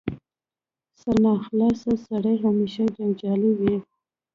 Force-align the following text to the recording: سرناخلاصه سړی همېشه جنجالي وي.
سرناخلاصه 0.99 1.93
سړی 2.05 2.35
همېشه 2.45 2.83
جنجالي 2.95 3.51
وي. 3.59 3.75